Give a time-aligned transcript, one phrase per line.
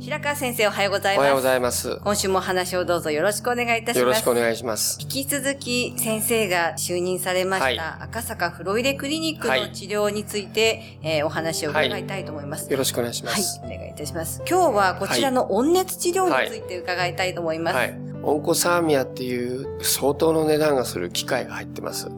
[0.00, 2.00] 白川先生おはようございますおはようございます。
[2.02, 4.98] 今週もお話をどうぞよろしくお願いいたしますよろしくお願いします。
[4.98, 12.72] 引き続き先生が就任されました、はい赤坂フロイデクリニックはいの治療について、えーお話を伺いたいと思います。
[12.72, 14.42] よろしくお願いしまはいす。、お願いいたします。
[14.48, 17.76] 今日はこちらの温熱治療について伺いたいと思います。
[17.76, 17.94] はい。
[18.22, 22.08] オンコサーミアっていう相当の値段がする機械が入ってます。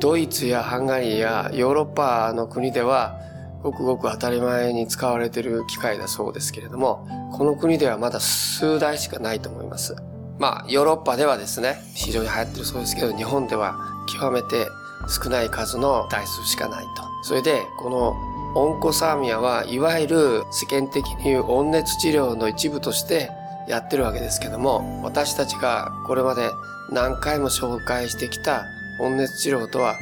[0.00, 3.20] ドイツやハンガリーやヨーロッパの国では
[3.62, 9.96] ごくごく当たり前に使われている機械だそうですけれども、この国ではまだ数台しかないと思います。
[10.38, 13.76] まあ、ヨーロッパではですね、非常に流行ってるそうですけど、日本では
[14.12, 14.66] 極めて
[15.08, 17.02] 少ない数の台数しかないと。
[17.24, 18.16] それで、この
[18.54, 23.30] オンコサーミアはいわゆる世間的に言う温熱治療の一部として
[23.68, 26.50] やってるわけですけども、私たちがこれまで
[26.90, 28.64] 何回も紹介してきた
[29.00, 29.96] 温熱治療とは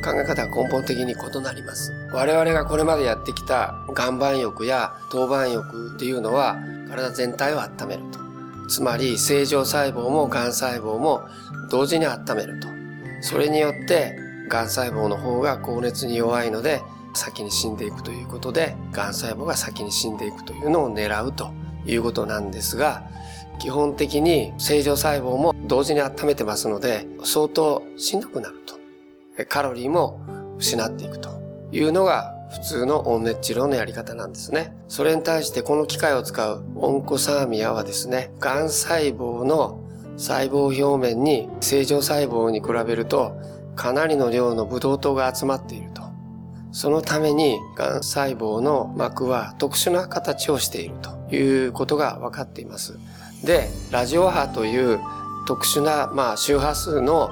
[0.00, 1.92] 考え方が根本的に異なります。
[2.12, 6.56] 我々がこれまでやってきた岩盤浴や当板浴っていうのは
[6.88, 8.18] 体全体を温めると。
[8.68, 11.22] つまり正常細胞も癌細胞も
[11.70, 12.68] 同時に温めると。
[13.20, 14.16] それによって
[14.48, 16.82] 癌細胞の方が高熱に弱いので
[17.14, 21.52] 先に死んでいくということで癌細胞が先に死んでいくというのを狙うと
[21.86, 23.02] いうことなんですが
[23.58, 28.59] 基本的に正常細胞も同時に温めてますので相当しんどくなる。
[29.44, 30.20] カロリーも
[30.58, 31.30] 失っていくと
[31.72, 34.74] いうのが普通の温熱治療のやり方なんですね。
[34.88, 39.80] それに対してこの機械を使うオンコサーミアはですね、癌細胞の
[40.16, 43.40] 細胞表面に正常細胞に比べると
[43.76, 46.02] かなりの量のブドウ糖が集まっていると。
[46.72, 52.98] そのために癌細胞の膜は特殊な形をしているということが分かっています。
[53.44, 55.00] で、ラジオ波という
[55.46, 57.30] 特殊な、まあ、周波数の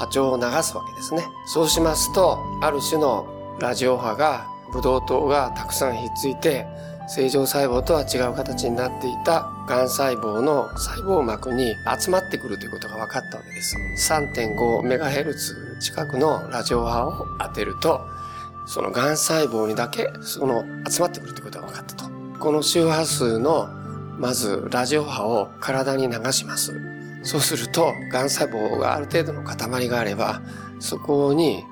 [0.00, 1.28] 波長を流すわけですね。
[1.44, 3.26] そうしますと、ある種の
[3.60, 6.66] ラジオ波が、ブドウ糖がたくさんひっついて、
[7.06, 13.76] 正常細胞とは違う形になっていた癌細胞の細胞膜に集まってくるということが分かったわけです。
[14.10, 18.00] 3.5メガヘルツ近くのラジオ波を当てると、
[18.64, 22.04] その癌細胞にだけその集まってくるということが分かったと。
[22.38, 23.68] この周波数の
[24.18, 26.89] まずラジオ波を体に流します。
[27.22, 30.42] そうすると、癌細胞がある程度の塊があれば、
[30.78, 31.64] そこに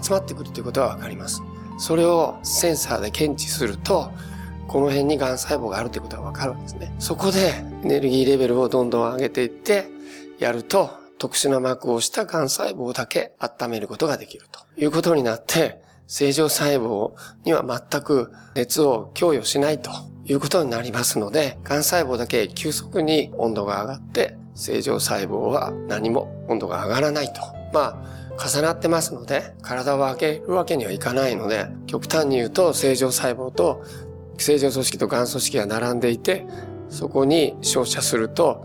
[0.00, 1.42] 集まってくるということがわかります。
[1.78, 4.10] それをセンサーで検知すると、
[4.68, 6.94] この辺に癌細胞があるということがわかるわけですね。
[6.98, 9.88] そこでエネルギーレベルをどんどん上げていって、
[10.38, 17.12] やると、特殊な膜をした癌細胞だけ温めることができるということになって、正常細胞
[17.44, 19.90] には全く熱を供与しないと
[20.26, 27.40] いうことになりますので、癌細胞だけ急速に温度が上がって、正常細胞は何も温度が上がらないと。
[27.72, 28.02] ま
[28.38, 33.84] あ、重なってますので、体を開けるわけにはいかないので、極端に言うと正常細胞と
[34.38, 36.46] 正常組織と癌組織が並んでいて、
[36.88, 38.64] そこに照射すると、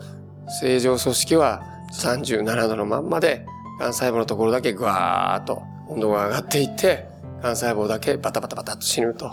[0.61, 1.63] 正常組織は
[1.93, 3.45] 37度のまんまで、
[3.79, 7.07] 癌細胞のところだけぐわーっと温度が上がっていって、
[7.41, 9.31] 癌細胞だけバタバタバタと死ぬと。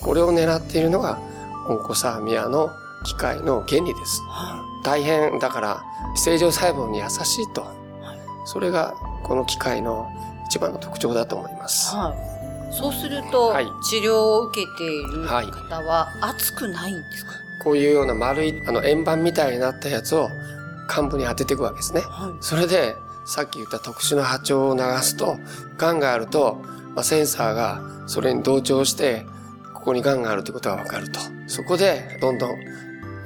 [0.00, 1.20] これを狙っているのが、
[1.68, 2.70] オンコサーミアの
[3.04, 4.22] 機械の原理です。
[4.82, 5.84] 大変だから
[6.16, 7.66] 正常細胞に優しいと。
[8.44, 10.10] それがこの機械の
[10.46, 11.94] 一番の特徴だと思います。
[11.94, 12.74] はい。
[12.74, 17.32] そうすると、はい治療を受けているはい方は熱くないんですか、
[17.62, 20.30] こういうような丸いあの円盤みたいになったやつを
[20.88, 22.00] 患部に当てていくわけですね。
[22.00, 25.38] はそれでさっき言った特殊な波長を流すと、
[25.76, 26.60] 癌があると、
[26.94, 29.26] まあ、センサーがそれに同調して、
[29.74, 31.20] ここに癌があるということがわかると。
[31.46, 32.56] そこでどんどん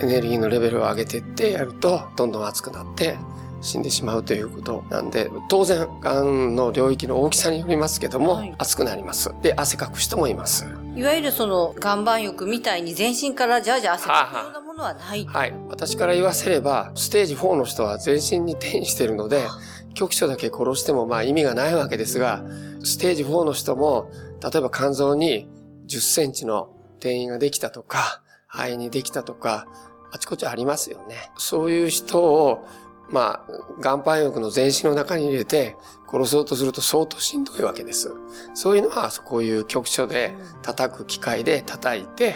[0.01, 3.17] エネルギーのレベルを上げていってやると、どんどん熱くなって
[3.61, 9.31] 死んでしまうということなんで、当然、癌の領域の大きさによりますけども、はい熱くなります。
[9.43, 10.67] で、汗かく人もいます。
[10.95, 11.01] い。
[11.01, 15.25] いわゆるその岩盤浴みたいに全身からじゃあじゃあ汗かくようなものはない。
[15.25, 15.55] はい。
[15.69, 19.43] 私から言わせれば、ステージ4の人は全身に転移しているので、
[19.95, 22.45] 局所だけ殺してもまあ意味がないわけですが、
[22.85, 24.11] ステージ4の人も、
[24.43, 25.49] 例えば肝臓に
[25.89, 26.69] 10センチの
[26.99, 28.23] 転移ができたとか、
[28.57, 29.67] 肺にできたとか、
[30.11, 31.31] あちこちありますよね。
[31.37, 32.67] そういう人を、
[33.11, 35.77] まあ、岩盤浴の全身の中に入れて
[36.11, 38.13] 殺そうとすると相当しんどいわけです。
[38.55, 42.35] そういうのは、こういう局所で叩く機械で叩いて、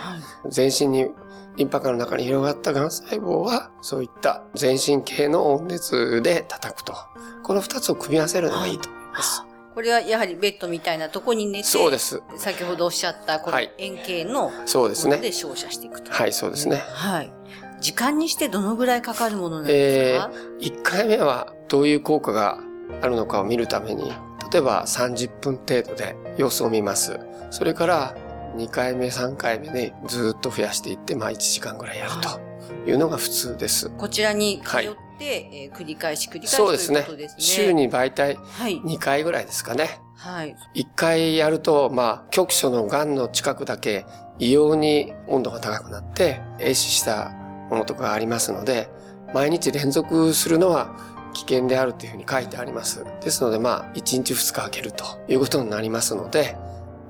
[0.49, 1.08] 全身に
[1.56, 6.94] リンパ管の中に広がった癌細胞は、そういった全身系の温熱で叩くと。
[7.43, 9.50] この二つを組み合わせるのがいいと思います。
[9.81, 12.23] これはやはりベッドみたいなとこに寝て、そうです。
[12.37, 15.17] 先ほどおっしゃったこのはい円形のそうですね。
[15.17, 16.12] で照射していくと。
[16.12, 16.77] はい、そうですね。
[16.77, 17.32] はい。
[17.81, 22.59] 時間にしてどのぐらいかかるものなんでえすか、ー、1回目はどういう効果が
[23.00, 24.12] あるのかを見るために、
[24.53, 27.19] 例えば30分程度で様子を見ます。
[27.50, 28.15] それから
[28.56, 33.91] 2回目、3回目でずっと増やしていって、まあ1時間ぐらいやるというのが普通です。
[33.91, 37.29] こちらに通って、はいえー繰り返し繰り返しそうですねすね。
[37.37, 38.81] 週に大体はい。
[38.81, 40.00] 2回ぐらいですかね。
[40.17, 40.56] はい。
[40.75, 44.05] 1回やると、まあ、局所の癌の近くだけ
[44.38, 47.31] 異様に温度が高くなって、壊死した
[47.70, 48.91] ものとかがありますので、
[49.32, 50.94] 毎日連続するのは
[51.32, 53.05] 危険であるというふうに書いてあります。
[53.23, 56.56] ですので、まあ、1日2日空けるということになりますので、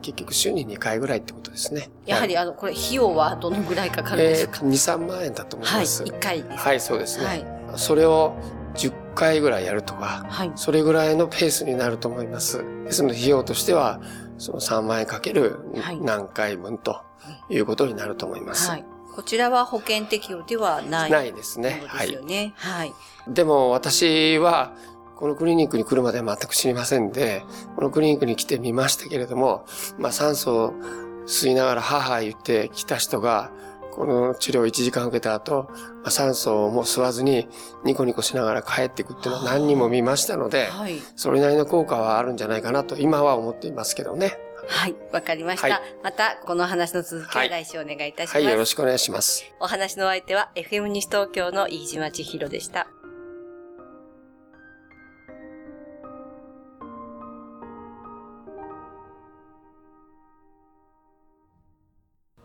[0.00, 1.90] 結局週に2回ぐらいってことですね。
[2.06, 5.80] やはり、あの、これ費用はどのぐらいかかるんでしょうか、えー、2、3万円だと思いはい。
[5.82, 6.02] ます。
[6.04, 6.56] 1回です。
[6.58, 7.26] はい、そうですね。
[7.26, 7.46] はい。
[7.76, 8.34] それを
[8.74, 10.52] 10回ぐらいやるとか、はい。
[10.56, 12.64] それぐらいのペースになると思います。
[12.84, 14.00] ですので、費用としては、
[14.38, 17.02] その3万円かけるはい何回分と
[17.50, 18.70] いうことになると思います。
[18.70, 18.84] はい。
[19.14, 21.10] こちらは保険適用ではない。
[21.10, 22.54] ないですねですよね。
[22.56, 22.92] はい。
[23.28, 24.72] でも私は、
[25.20, 27.42] このクリニックに来るまでは全く知りませんで、
[27.76, 29.66] このクリニックに来てみましたけれども、
[29.98, 30.72] まあ酸素を
[31.26, 33.52] 吸いながら母言って来た人が、
[33.92, 35.68] この治療を1時間受けた後、
[36.02, 37.48] まあ酸素をもう吸わずに
[37.84, 40.98] ニコニコしながら帰っていくっていうのは何人も見ましたので、はい。
[41.16, 44.38] それなりの効果はあるんじゃないかなと今は思っていますけどね。
[44.68, 44.94] はい。
[45.12, 45.68] わかりました。
[45.68, 48.34] はいまた、この話の続きははい来週お願いいたします。
[48.36, 49.44] はい、よろしくお願いします。
[49.60, 52.86] お話の相手は FM 西東京の飯島千尋でした。